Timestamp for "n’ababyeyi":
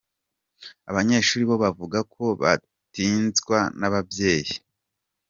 3.79-4.53